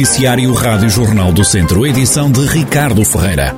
[0.00, 3.54] Noticiário Rádio Jornal do Centro, edição de Ricardo Ferreira.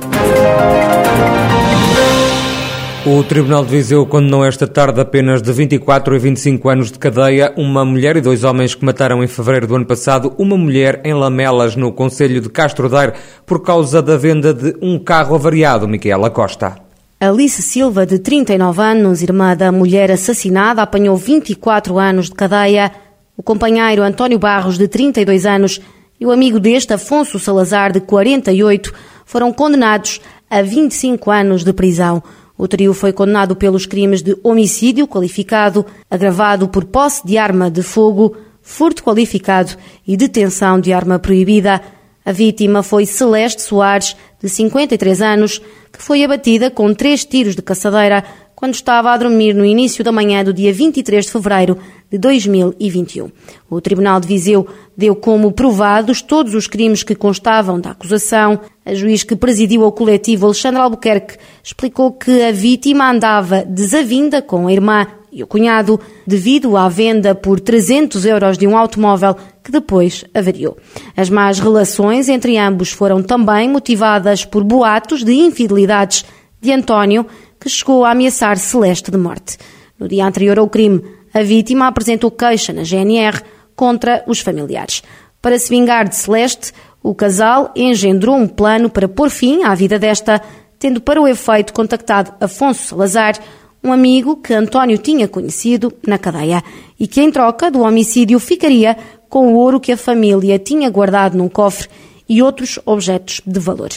[3.05, 7.53] O Tribunal de Viseu condenou esta tarde apenas de 24 a 25 anos de cadeia
[7.55, 11.13] uma mulher e dois homens que mataram em fevereiro do ano passado uma mulher em
[11.13, 13.13] Lamelas, no Conselho de Castro Daire,
[13.45, 16.75] por causa da venda de um carro avariado, Miquela Costa.
[17.21, 22.91] Alice Silva, de 39 anos, irmã da mulher assassinada, apanhou 24 anos de cadeia.
[23.37, 25.79] O companheiro António Barros, de 32 anos,
[26.19, 28.93] e o amigo deste, Afonso Salazar, de 48,
[29.25, 32.21] foram condenados a 25 anos de prisão.
[32.57, 37.81] O trio foi condenado pelos crimes de homicídio qualificado, agravado por posse de arma de
[37.81, 39.75] fogo, furto qualificado
[40.07, 41.81] e detenção de arma proibida.
[42.23, 45.59] A vítima foi Celeste Soares, de 53 anos,
[45.91, 48.23] que foi abatida com três tiros de caçadeira
[48.55, 51.77] quando estava a dormir no início da manhã do dia 23 de fevereiro
[52.11, 53.31] de 2021.
[53.69, 58.59] O Tribunal de Viseu deu como provados todos os crimes que constavam da acusação.
[58.85, 64.67] A juiz que presidiu o coletivo, Alexandre Albuquerque, explicou que a vítima andava desavinda com
[64.67, 69.71] a irmã e o cunhado devido à venda por 300 euros de um automóvel que
[69.71, 70.77] depois avariou.
[71.17, 76.23] As más relações entre ambos foram também motivadas por boatos de infidelidades
[76.61, 77.25] de António,
[77.63, 79.57] que chegou a ameaçar Celeste de morte.
[79.97, 81.01] No dia anterior ao crime,
[81.33, 83.41] a vítima apresentou queixa na GNR
[83.73, 85.01] contra os familiares.
[85.41, 89.97] Para se vingar de Celeste, o casal engendrou um plano para pôr fim à vida
[89.97, 90.41] desta,
[90.77, 93.39] tendo para o efeito contactado Afonso Salazar,
[93.81, 96.61] um amigo que António tinha conhecido na cadeia
[96.99, 98.97] e que, em troca do homicídio, ficaria
[99.29, 101.87] com o ouro que a família tinha guardado num cofre
[102.27, 103.89] e outros objetos de valor.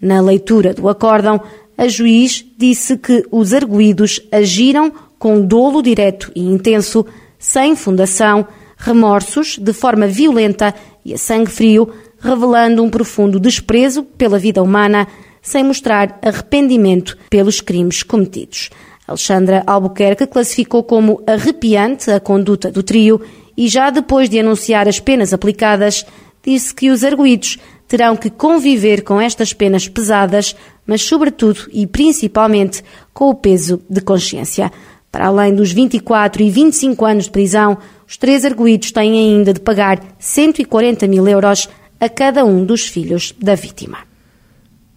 [0.00, 1.40] Na leitura do acórdão,
[1.76, 7.06] a juiz disse que os arguídos agiram com dolo direto e intenso,
[7.38, 14.38] sem fundação, remorsos, de forma violenta e a sangue frio, revelando um profundo desprezo pela
[14.38, 15.06] vida humana,
[15.40, 18.70] sem mostrar arrependimento pelos crimes cometidos.
[19.06, 23.20] Alexandra Albuquerque classificou como arrepiante a conduta do trio
[23.56, 26.06] e, já depois de anunciar as penas aplicadas,
[26.44, 27.58] disse que os arguídos
[27.88, 30.56] terão que conviver com estas penas pesadas,
[30.86, 32.82] mas sobretudo e principalmente
[33.12, 34.70] com o peso de consciência.
[35.10, 37.76] Para além dos 24 e 25 anos de prisão,
[38.08, 41.68] os três arguídos têm ainda de pagar 140 mil euros
[42.00, 43.98] a cada um dos filhos da vítima.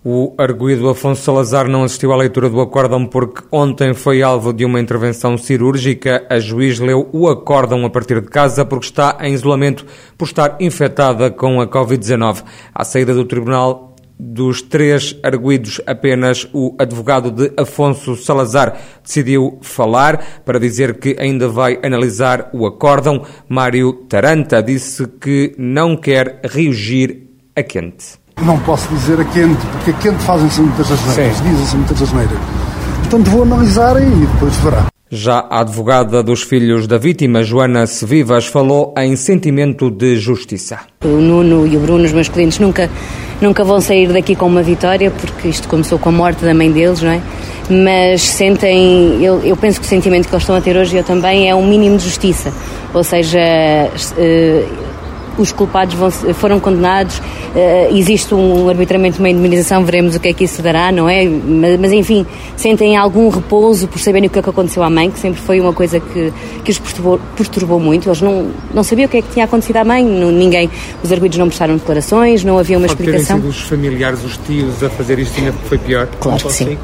[0.07, 4.63] O arguído Afonso Salazar não assistiu à leitura do acórdão porque ontem foi alvo de
[4.63, 6.23] uma intervenção cirúrgica.
[6.29, 9.83] A juiz leu o acórdão a partir de casa porque está em isolamento
[10.15, 12.43] por estar infectada com a Covid-19.
[12.71, 20.41] À saída do tribunal, dos três arguídos, apenas o advogado de Afonso Salazar decidiu falar
[20.45, 23.23] para dizer que ainda vai analisar o acórdão.
[23.47, 28.17] Mário Taranta disse que não quer reagir a quente.
[28.41, 32.39] Não posso dizer a quente, porque a quente fazem-se muitas asneiras, dizem-se muitas asneiras.
[32.99, 34.87] Portanto, vou analisar e depois verá.
[35.15, 40.79] Já a advogada dos filhos da vítima, Joana Sevivas, falou em sentimento de justiça.
[41.05, 42.89] O Nuno e o Bruno, os meus clientes, nunca,
[43.41, 46.69] nunca vão sair daqui com uma vitória, porque isto começou com a morte da mãe
[46.69, 47.21] deles, não é?
[47.69, 51.03] Mas sentem, eu, eu penso que o sentimento que eles estão a ter hoje, eu
[51.03, 52.51] também, é um mínimo de justiça.
[52.93, 54.65] Ou seja, eh,
[55.37, 60.33] os culpados vão, foram condenados, uh, existe um arbitramento, uma indemnização, veremos o que é
[60.33, 61.25] que isso dará, não é?
[61.25, 62.25] Mas, mas, enfim,
[62.55, 65.59] sentem algum repouso por saberem o que é que aconteceu à mãe, que sempre foi
[65.59, 68.07] uma coisa que, que os perturbou, perturbou muito.
[68.07, 70.69] Eles não, não sabiam o que é que tinha acontecido à mãe, não, ninguém,
[71.03, 73.37] os arguidos não prestaram declarações, não havia uma Pode explicação.
[73.37, 76.07] Terem sido os familiares, os tios a fazer isto ainda foi pior?
[76.19, 76.77] Claro que sim.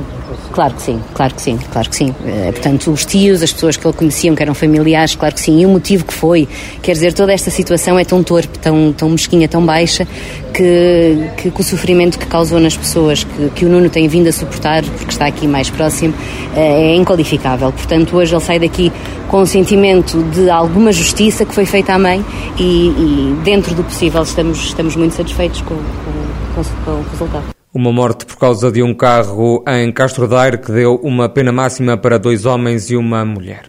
[0.51, 2.09] Claro que sim, claro que sim, claro que sim.
[2.09, 5.61] Uh, portanto, os tios, as pessoas que ele conheciam, que eram familiares, claro que sim.
[5.61, 6.47] E o motivo que foi,
[6.81, 10.07] quer dizer, toda esta situação é tão torpe, tão, tão mesquinha, tão baixa,
[10.53, 14.28] que, que, que o sofrimento que causou nas pessoas, que, que, o Nuno tem vindo
[14.28, 17.72] a suportar, porque está aqui mais próximo, uh, é inqualificável.
[17.72, 18.91] Portanto, hoje ele sai daqui
[19.28, 22.24] com o sentimento de alguma justiça que foi feita à mãe
[22.59, 27.46] e, e dentro do possível, estamos, estamos muito satisfeitos com, com, com o resultado.
[27.73, 31.96] Uma morte por causa de um carro em Castro Daire que deu uma pena máxima
[31.96, 33.64] para dois homens e uma mulher.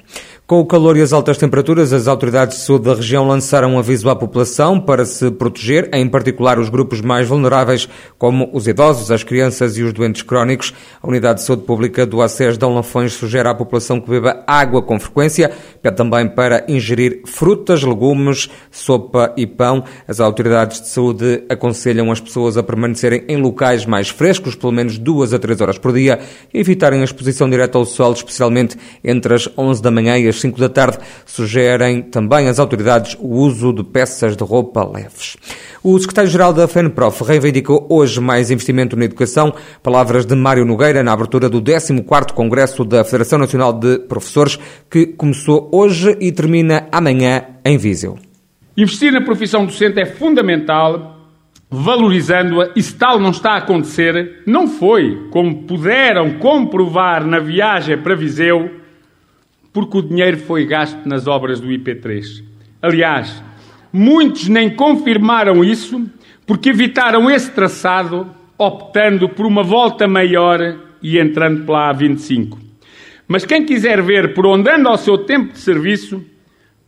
[0.52, 3.78] Com o calor e as altas temperaturas, as autoridades de saúde da região lançaram um
[3.78, 7.88] aviso à população para se proteger, em particular os grupos mais vulneráveis,
[8.18, 10.74] como os idosos, as crianças e os doentes crónicos.
[11.02, 14.82] A Unidade de Saúde Pública do Acés de Lafões sugere à população que beba água
[14.82, 15.50] com frequência,
[15.80, 19.82] pede também para ingerir frutas, legumes, sopa e pão.
[20.06, 24.98] As autoridades de saúde aconselham as pessoas a permanecerem em locais mais frescos, pelo menos
[24.98, 26.18] duas a três horas por dia,
[26.52, 30.41] e evitarem a exposição direta ao sol, especialmente entre as 11 da manhã e as
[30.42, 35.36] 5 da tarde, sugerem também as autoridades o uso de peças de roupa leves.
[35.82, 39.52] O secretário-geral da FENPROF reivindicou hoje mais investimento na educação.
[39.82, 44.58] Palavras de Mário Nogueira na abertura do 14º Congresso da Federação Nacional de Professores,
[44.88, 48.18] que começou hoje e termina amanhã em Viseu.
[48.76, 51.16] Investir na profissão docente é fundamental,
[51.68, 57.98] valorizando-a, e se tal não está a acontecer, não foi, como puderam comprovar na viagem
[57.98, 58.70] para Viseu,
[59.72, 62.44] porque o dinheiro foi gasto nas obras do IP3.
[62.80, 63.42] Aliás,
[63.92, 66.04] muitos nem confirmaram isso,
[66.46, 68.26] porque evitaram esse traçado,
[68.58, 70.58] optando por uma volta maior
[71.02, 72.58] e entrando pela A25.
[73.26, 76.22] Mas quem quiser ver por onde anda o seu tempo de serviço,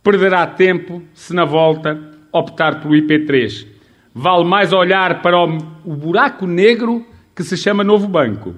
[0.03, 1.99] perderá tempo se na volta
[2.31, 3.65] optar pelo IP3.
[4.13, 7.05] Vale mais olhar para o, buraco negro
[7.35, 8.55] que se chama Novo Banco.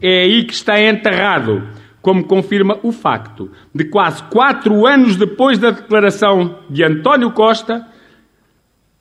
[0.00, 1.62] É aí que está enterrado,
[2.06, 7.84] como confirma o facto de quase quatro anos depois da declaração de António Costa,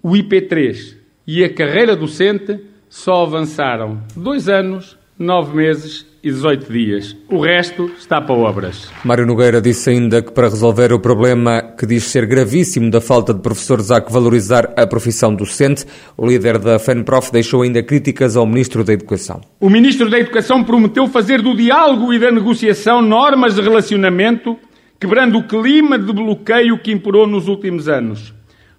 [0.01, 0.97] o IP3
[1.27, 2.59] e a carreira docente
[2.89, 7.15] só avançaram dois anos, nove meses e 18 dias.
[7.29, 8.91] O resto está para obras.
[9.03, 13.33] Mário Nogueira disse ainda que para resolver o problema que diz ser gravíssimo da falta
[13.33, 15.85] de professores há que valorizar a profissão docente.
[16.17, 19.41] O líder da FENPROF deixou ainda críticas ao Ministro da Educação.
[19.59, 24.57] O Ministro da Educação prometeu fazer do diálogo e da negociação normas de relacionamento,
[24.99, 28.33] quebrando o clima de bloqueio que imperou nos últimos anos.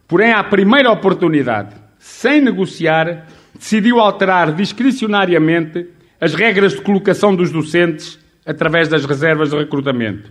[0.09, 3.27] Porém, à primeira oportunidade, sem negociar,
[3.59, 10.31] decidiu alterar discricionariamente as regras de colocação dos docentes através das reservas de recrutamento.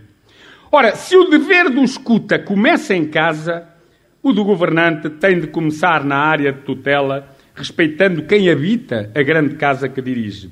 [0.72, 3.68] Ora, se o dever do escuta começa em casa,
[4.22, 9.56] o do governante tem de começar na área de tutela, respeitando quem habita a grande
[9.56, 10.50] casa que dirige.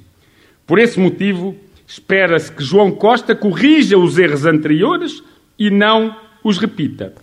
[0.65, 1.56] Por esse motivo,
[1.88, 5.24] espera-se que João Costa corrija os erros anteriores
[5.57, 7.13] e não os repita.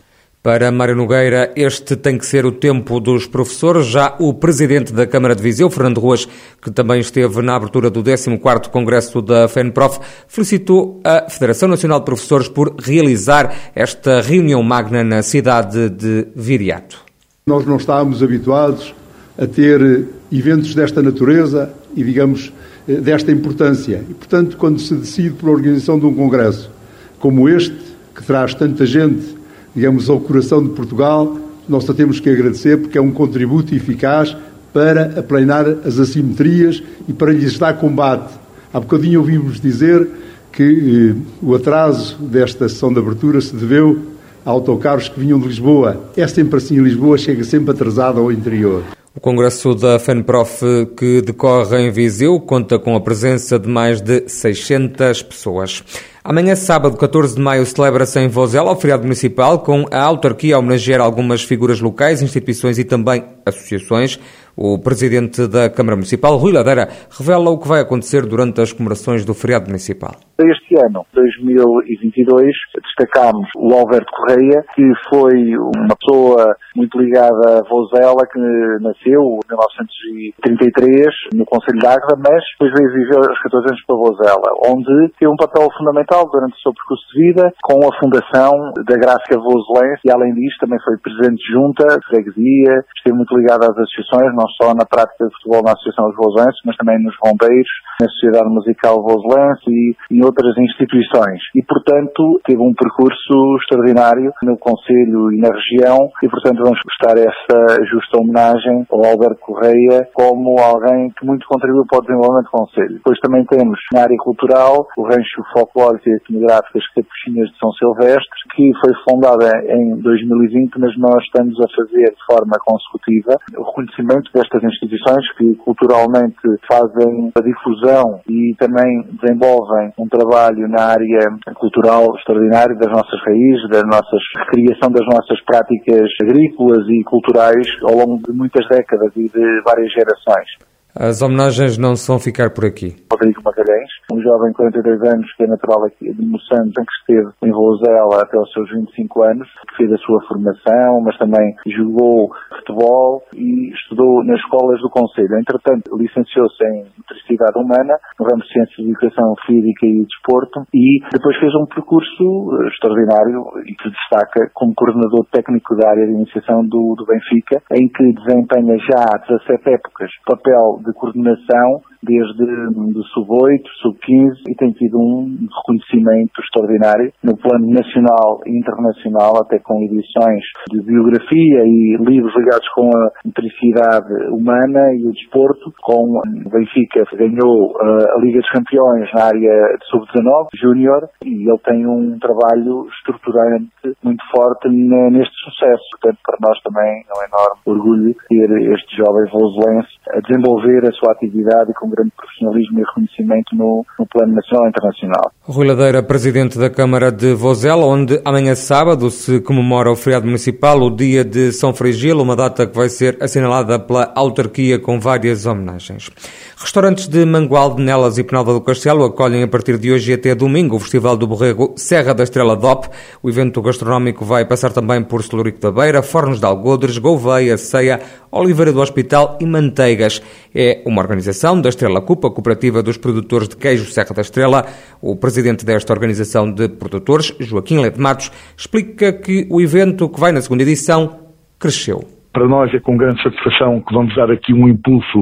[0.42, 3.86] Para Mário Nogueira, este tem que ser o tempo dos professores.
[3.86, 6.26] Já o presidente da Câmara de Viseu, Fernando Ruas,
[6.62, 12.06] que também esteve na abertura do 14º Congresso da FENPROF, felicitou a Federação Nacional de
[12.06, 17.04] Professores por realizar esta reunião magna na cidade de Viriato.
[17.46, 18.94] Nós não estávamos habituados
[19.36, 22.50] a ter eventos desta natureza e, digamos,
[22.88, 24.02] desta importância.
[24.08, 26.70] E, portanto, quando se decide por organização de um congresso
[27.18, 27.76] como este,
[28.14, 29.38] que traz tanta gente
[29.74, 31.36] digamos, ao coração de Portugal,
[31.68, 34.36] nós só temos que agradecer porque é um contributo eficaz
[34.72, 38.32] para aplanar as assimetrias e para lhes dar combate.
[38.72, 40.08] Há bocadinho ouvimos dizer
[40.52, 43.98] que eh, o atraso desta sessão de abertura se deveu
[44.44, 46.10] a autocarros que vinham de Lisboa.
[46.16, 48.82] É sempre assim, Lisboa chega sempre atrasada ao interior.
[49.12, 50.62] O Congresso da FENPROF
[50.96, 55.82] que decorre em Viseu conta com a presença de mais de 600 pessoas.
[56.22, 60.58] Amanhã, sábado, 14 de maio, celebra-se em Vozela o feriado municipal com a autarquia a
[60.60, 64.20] homenagear algumas figuras locais, instituições e também associações.
[64.56, 69.24] O presidente da Câmara Municipal, Rui Ladeira, revela o que vai acontecer durante as comemorações
[69.24, 70.14] do feriado municipal.
[70.38, 72.52] Este ano, 2022,
[72.84, 78.38] destacámos o Alberto Correia, que foi uma pessoa muito ligada a Vozela, que
[78.80, 83.96] nasceu em 1933 no Conselho de Águeda, mas depois veio viver os 14 anos para
[83.96, 88.52] Vozela, onde teve um papel fundamental durante o seu percurso de vida, com a fundação
[88.86, 93.64] da Gráfica Vozelense, e além disso também foi presidente de junta, freguesia, esteve muito ligado
[93.64, 97.16] às associações, não só na prática de futebol na Associação dos Vozelenses, mas também nos
[97.22, 101.40] bombeiros, na Sociedade Musical Vozelense e em outras instituições.
[101.54, 107.18] E, portanto, teve um percurso extraordinário no Conselho e na região e, portanto, vamos prestar
[107.18, 112.50] essa justa homenagem ao Alberto Correia como alguém que muito contribuiu para o desenvolvimento do
[112.50, 112.94] Conselho.
[112.94, 118.38] Depois também temos na área cultural o Rancho Folclórico e Etnográficas Capuchinhas de São Silvestre,
[118.54, 124.30] que foi fundada em 2020, mas nós estamos a fazer de forma consecutiva o reconhecimento
[124.32, 126.38] destas instituições que culturalmente
[126.70, 133.68] fazem a difusão e também desenvolvem um trabalho na área cultural extraordinário das nossas raízes,
[133.70, 134.16] da nossa
[134.52, 136.49] criação das nossas práticas agrícolas
[136.88, 140.69] e culturais ao longo de muitas décadas e de várias gerações.
[140.94, 142.96] As homenagens não se vão ficar por aqui.
[143.12, 147.30] Rodrigo Magalhães, um jovem de 42 anos que é natural aqui de Moçambique, que esteve
[147.44, 152.30] em Vozela até os seus 25 anos, que fez a sua formação, mas também jogou
[152.58, 155.38] futebol e estudou nas escolas do Conselho.
[155.38, 161.00] Entretanto, licenciou-se em Motricidade Humana, no ramo de Ciências de Educação Física e Desporto, e
[161.12, 166.64] depois fez um percurso extraordinário e que destaca como coordenador técnico da área de iniciação
[166.64, 172.46] do, do Benfica, em que desempenha já há 17 épocas papel de coordenação desde
[172.92, 179.58] do sub-8, sub-15 e tem tido um reconhecimento extraordinário no plano nacional e internacional, até
[179.58, 186.20] com edições de biografia e livros ligados com a motricidade humana e o desporto, com
[186.50, 191.86] Benfica ganhou uh, a Liga dos Campeões na área de sub-19, júnior, e ele tem
[191.86, 193.70] um trabalho estruturante
[194.02, 195.82] muito forte neste sucesso.
[195.92, 200.92] Portanto, para nós também é um enorme orgulho ter este jovem voselense a desenvolver a
[200.92, 205.32] sua atividade com grande profissionalismo e reconhecimento no, no plano nacional e internacional.
[205.42, 210.80] Rui Ladeira, presidente da Câmara de Vozela, onde amanhã sábado se comemora o feriado municipal,
[210.80, 215.46] o dia de São Frigilo, uma data que vai ser assinalada pela autarquia com várias
[215.46, 216.10] homenagens.
[216.56, 220.76] Restaurantes de Mangualde, Nelas e Penalva do Castelo acolhem a partir de hoje até domingo
[220.76, 222.88] o Festival do Borrego Serra da Estrela DOP.
[223.22, 228.00] O evento gastronómico vai passar também por Celurico da Beira, Fornos de Algodres, Gouveia, Ceia,
[228.32, 230.20] Oliveira do Hospital e Manteigas.
[230.54, 234.64] É uma organização da Estrela Cupa, cooperativa dos produtores de queijo Serra da Estrela.
[235.02, 240.32] O presidente desta organização de produtores, Joaquim Leite Matos, explica que o evento, que vai
[240.32, 241.18] na segunda edição,
[241.58, 242.04] cresceu.
[242.32, 245.20] Para nós é com grande satisfação que vamos dar aqui um impulso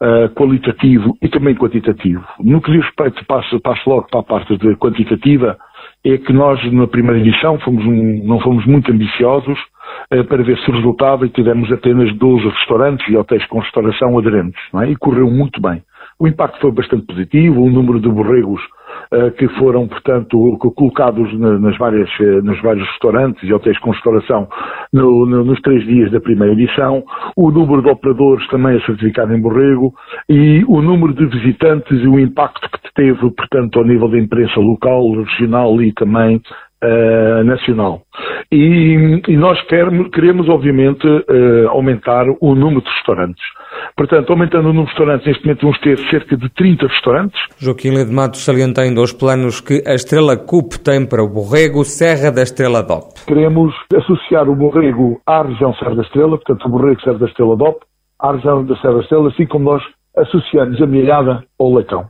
[0.00, 2.24] uh, qualitativo e também quantitativo.
[2.40, 5.58] No que diz respeito, passo, passo logo para a parte de quantitativa,
[6.04, 9.58] é que nós na primeira edição fomos um, não fomos muito ambiciosos,
[10.28, 14.90] para ver se resultava e tivemos apenas 12 restaurantes e hotéis com restauração aderentes, é?
[14.90, 15.82] e correu muito bem.
[16.18, 18.62] O impacto foi bastante positivo, o número de borregos
[19.12, 23.90] uh, que foram, portanto, colocados na, nas várias, uh, nos vários restaurantes e hotéis com
[23.90, 24.48] restauração
[24.92, 27.04] no, no, nos três dias da primeira edição,
[27.36, 29.92] o número de operadores também a certificado em borrego
[30.26, 34.58] e o número de visitantes e o impacto que teve, portanto, ao nível da imprensa
[34.58, 36.40] local, regional e também
[36.82, 38.02] uh, nacional.
[38.50, 43.42] E, e nós queremos, queremos obviamente, uh, aumentar o número de restaurantes.
[43.96, 47.40] Portanto, aumentando o número de restaurantes, neste momento vamos ter cerca de 30 restaurantes.
[47.58, 51.84] Joaquim Lede Matos salienta ainda os planos que a Estrela CUP tem para o Borrego
[51.84, 53.24] Serra da Estrela DOP.
[53.26, 57.56] Queremos associar o Borrego à região Serra da Estrela, portanto o Borrego Serra da Estrela
[57.56, 57.80] DOP,
[58.20, 59.82] à região da Serra da Estrela, assim como nós
[60.16, 62.06] associamos a Milhada ao Leitão.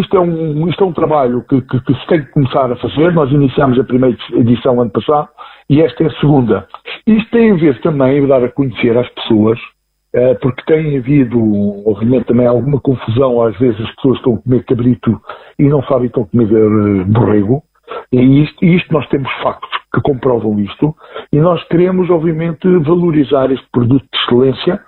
[0.00, 2.76] Isto é um, isto é um trabalho que, que, que, se tem que começar a
[2.76, 3.12] fazer.
[3.12, 5.28] Nós iniciámos a primeira edição ano passado
[5.70, 6.66] e esta é a segunda.
[7.06, 9.58] Isto tem a ver também em dar a conhecer às pessoas,
[10.12, 11.38] eh, porque tem havido,
[11.88, 13.42] obviamente, também alguma confusão.
[13.42, 15.20] Às vezes as pessoas estão a comer cabrito
[15.58, 17.62] e não sabem que estão a comer eh, borrego.
[18.10, 20.94] E isto, isto, nós temos factos que comprovam isto.
[21.32, 24.80] E nós queremos, obviamente, valorizar este produto de excelência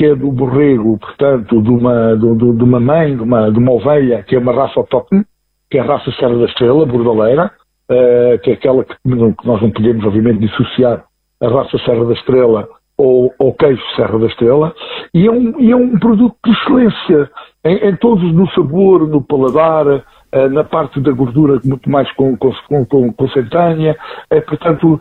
[0.00, 3.72] que é do borrego, portanto, de uma, de, de uma mãe, de uma, de uma
[3.72, 5.26] ovelha, que é uma raça autóctone,
[5.70, 7.52] que é a raça Serra da Estrela, bordaleira,
[7.90, 11.04] uh, que é aquela que, que, nós não podemos, obviamente, dissociar
[11.38, 12.66] a raça Serra da Estrela
[12.96, 14.74] ou, ou queijo Serra da Estrela,
[15.12, 17.30] e é um, e é um produto de excelência
[17.62, 22.34] em, em todos, no sabor, no paladar, uh, na parte da gordura muito mais com,
[22.38, 22.54] com,
[22.86, 23.94] com, com centânea,
[24.32, 24.98] uh, portanto,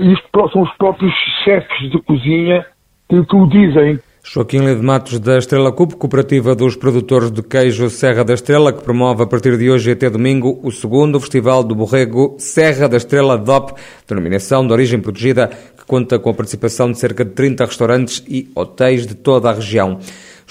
[0.00, 1.12] isto são os próprios
[1.44, 2.64] chefes de cozinha
[3.06, 7.88] que, que o dizem, Joaquim Lede Matos, da Estrela Cup, cooperativa dos produtores de queijo
[7.88, 11.74] Serra da Estrela, que promove a partir de hoje até domingo o segundo Festival do
[11.74, 13.72] Borrego Serra da Estrela DOP,
[14.06, 18.50] denominação de origem protegida, que conta com a participação de cerca de 30 restaurantes e
[18.54, 19.98] hotéis de toda a região.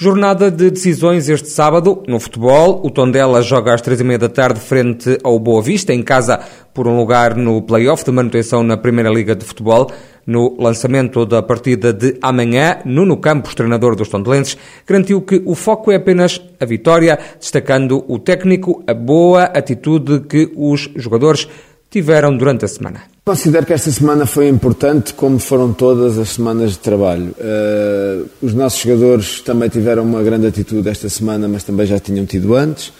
[0.02, 2.82] Jornada de decisões este sábado no futebol.
[2.86, 6.40] O Tondela joga às três e meia da tarde frente ao Boa Vista, em casa
[6.74, 9.92] por um lugar no play-off de manutenção na Primeira Liga de Futebol.
[10.30, 14.56] No lançamento da partida de amanhã, Nuno Campos, treinador dos tondelenses,
[14.86, 20.52] garantiu que o foco é apenas a vitória, destacando o técnico, a boa atitude que
[20.56, 21.48] os jogadores
[21.90, 23.02] tiveram durante a semana.
[23.26, 27.34] Considero que esta semana foi importante, como foram todas as semanas de trabalho.
[27.40, 32.28] Uh, os nossos jogadores também tiveram uma grande atitude esta semana, mas também já tinham
[32.28, 32.94] tido antes.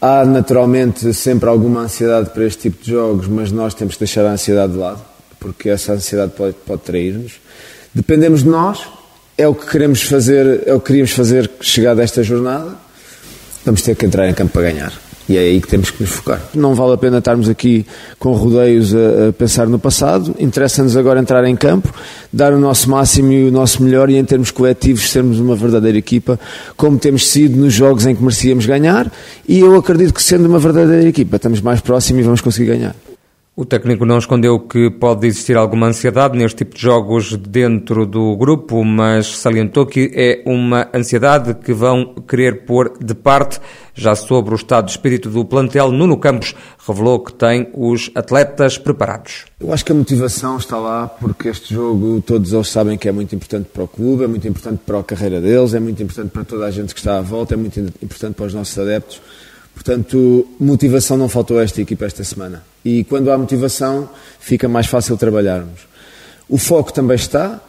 [0.00, 4.26] Há naturalmente sempre alguma ansiedade para este tipo de jogos, mas nós temos que deixar
[4.26, 5.00] a ansiedade de lado,
[5.38, 7.32] porque essa ansiedade pode, pode trair-nos.
[7.94, 8.80] Dependemos de nós,
[9.36, 12.76] é o que queremos fazer, é o que queríamos fazer chegada a esta jornada.
[13.64, 14.92] Vamos ter que entrar em campo para ganhar.
[15.28, 16.40] E é aí que temos que nos focar.
[16.54, 17.84] Não vale a pena estarmos aqui
[18.18, 20.34] com rodeios a, a pensar no passado.
[20.38, 21.92] Interessa-nos agora entrar em campo,
[22.32, 25.98] dar o nosso máximo e o nosso melhor e, em termos coletivos, sermos uma verdadeira
[25.98, 26.40] equipa,
[26.78, 29.12] como temos sido nos jogos em que merecíamos ganhar.
[29.46, 32.96] E eu acredito que, sendo uma verdadeira equipa, estamos mais próximos e vamos conseguir ganhar.
[33.60, 38.36] O técnico não escondeu que pode existir alguma ansiedade neste tipo de jogos dentro do
[38.36, 43.60] grupo, mas salientou que é uma ansiedade que vão querer pôr de parte.
[43.96, 46.54] Já sobre o estado de espírito do plantel, Nuno Campos
[46.86, 49.46] revelou que tem os atletas preparados.
[49.58, 53.12] Eu acho que a motivação está lá porque este jogo todos eles sabem que é
[53.12, 56.30] muito importante para o clube, é muito importante para a carreira deles, é muito importante
[56.30, 59.20] para toda a gente que está à volta, é muito importante para os nossos adeptos.
[59.74, 62.64] Portanto, motivação não faltou a esta equipa esta semana.
[62.88, 64.08] E quando há motivação,
[64.40, 65.86] fica mais fácil trabalharmos.
[66.48, 67.60] O foco também está,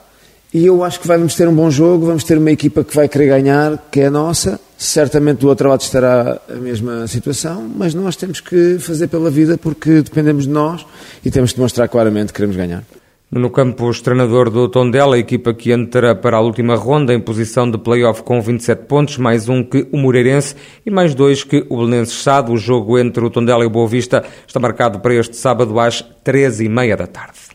[0.53, 3.09] e eu acho que vamos ter um bom jogo, vamos ter uma equipa que vai
[3.09, 4.57] querer ganhar, que é a nossa.
[4.77, 9.57] Certamente do outro lado estará a mesma situação, mas nós temos que fazer pela vida
[9.57, 10.85] porque dependemos de nós
[11.25, 12.85] e temos que mostrar claramente que queremos ganhar.
[13.31, 17.69] No Campos, treinador do Tondela, a equipa que entra para a última ronda em posição
[17.69, 21.77] de play-off com 27 pontos, mais um que o Moreirense e mais dois que o
[21.77, 22.51] Belenenses Sado.
[22.51, 26.03] O jogo entre o Tondela e o Boa Vista está marcado para este sábado às
[26.25, 27.48] 13h30 da tarde.